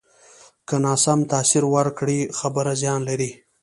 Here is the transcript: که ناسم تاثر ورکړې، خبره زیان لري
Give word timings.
که 0.67 0.75
ناسم 0.83 1.19
تاثر 1.31 1.63
ورکړې، 1.73 2.19
خبره 2.39 2.73
زیان 2.81 3.01
لري 3.09 3.31